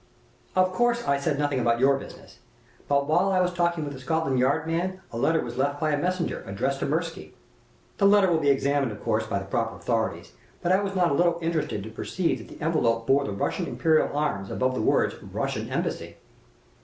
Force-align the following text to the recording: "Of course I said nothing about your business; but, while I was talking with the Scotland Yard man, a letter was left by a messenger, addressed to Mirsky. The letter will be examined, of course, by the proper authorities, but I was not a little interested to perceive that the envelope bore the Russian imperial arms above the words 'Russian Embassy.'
"Of 0.55 0.73
course 0.73 1.07
I 1.07 1.19
said 1.19 1.37
nothing 1.37 1.59
about 1.59 1.79
your 1.79 1.95
business; 1.95 2.39
but, 2.87 3.05
while 3.05 3.31
I 3.31 3.39
was 3.39 3.53
talking 3.53 3.83
with 3.83 3.93
the 3.93 3.99
Scotland 3.99 4.39
Yard 4.39 4.65
man, 4.65 4.99
a 5.11 5.17
letter 5.19 5.41
was 5.43 5.57
left 5.59 5.79
by 5.79 5.91
a 5.91 5.97
messenger, 5.99 6.43
addressed 6.47 6.79
to 6.79 6.87
Mirsky. 6.87 7.35
The 7.99 8.07
letter 8.07 8.31
will 8.31 8.39
be 8.39 8.49
examined, 8.49 8.91
of 8.91 9.03
course, 9.03 9.27
by 9.27 9.37
the 9.37 9.45
proper 9.45 9.75
authorities, 9.75 10.31
but 10.63 10.71
I 10.71 10.81
was 10.81 10.95
not 10.95 11.11
a 11.11 11.13
little 11.13 11.37
interested 11.39 11.83
to 11.83 11.91
perceive 11.91 12.39
that 12.39 12.47
the 12.47 12.65
envelope 12.65 13.05
bore 13.05 13.25
the 13.25 13.31
Russian 13.31 13.67
imperial 13.67 14.17
arms 14.17 14.49
above 14.49 14.73
the 14.73 14.81
words 14.81 15.13
'Russian 15.21 15.69
Embassy.' 15.69 16.17